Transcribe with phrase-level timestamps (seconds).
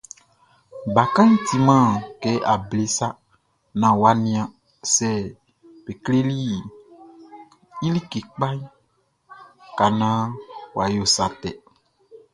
[0.95, 1.89] Bakanʼn timan
[2.21, 3.07] kɛ able sa
[3.79, 4.49] naan wʼa nian
[4.93, 5.09] sɛ
[5.83, 6.37] be kleli
[7.85, 8.47] i like kpa
[9.77, 10.27] ka naan
[10.75, 11.51] wʼa yo sa tɛ.